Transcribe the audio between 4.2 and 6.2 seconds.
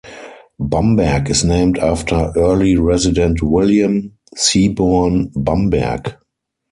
Seaborn Bamberg.